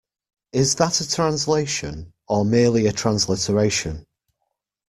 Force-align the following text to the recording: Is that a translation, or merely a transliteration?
Is 0.51 0.73
that 0.77 0.99
a 0.99 1.07
translation, 1.07 2.11
or 2.27 2.43
merely 2.43 2.87
a 2.87 2.91
transliteration? 2.91 4.07